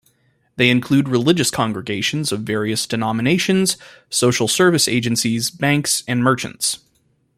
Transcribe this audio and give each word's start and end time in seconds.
They 0.55 0.71
include 0.71 1.07
religious 1.07 1.51
congregations 1.51 2.31
of 2.31 2.39
various 2.39 2.87
denominations, 2.87 3.77
social 4.09 4.47
service 4.47 4.87
agencies, 4.87 5.51
banks, 5.51 6.03
and 6.07 6.23
merchants. 6.23 6.79